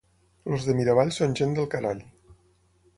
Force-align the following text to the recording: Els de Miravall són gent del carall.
Els 0.51 0.65
de 0.69 0.75
Miravall 0.79 1.13
són 1.19 1.37
gent 1.43 1.55
del 1.59 1.71
carall. 1.77 2.05